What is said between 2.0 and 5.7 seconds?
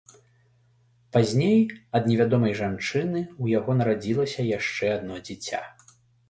невядомай жанчыны ў яго нарадзілася яшчэ адно дзіця.